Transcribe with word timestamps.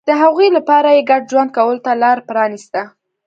د 0.07 0.09
هغوی 0.21 0.47
لپاره 0.57 0.89
یې 0.95 1.03
ګډ 1.09 1.21
ژوند 1.31 1.49
کولو 1.57 1.83
ته 1.85 1.91
لار 2.01 2.17
پرانېسته. 2.29 2.81